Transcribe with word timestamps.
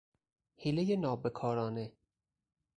حیلهی 0.55 0.95
نابکارانه 0.97 1.93